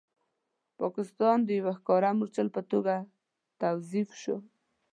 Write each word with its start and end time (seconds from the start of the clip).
پاکستان 0.79 1.37
د 1.43 1.49
یو 1.59 1.69
ښکاره 1.77 2.09
مورچل 2.17 2.47
په 2.55 2.61
توګه 2.71 2.95
توظیف 3.61 4.09
شو. 4.21 4.37